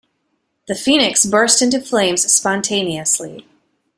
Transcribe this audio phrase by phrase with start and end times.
[0.67, 3.45] The phoenix burst into flames spontaneously.